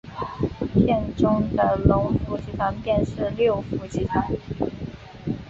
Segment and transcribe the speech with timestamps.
[0.73, 4.25] 片中的龙福集团便是六福集团。